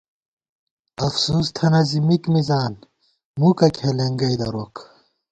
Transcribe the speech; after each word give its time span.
افُسوس 1.05 1.47
تھنہ 1.55 1.81
زِی 1.89 1.99
مِک 2.07 2.23
مِزان، 2.33 2.73
مُکہ 3.39 3.67
کھېلېنگَئ 3.75 4.35
دروک 4.39 4.75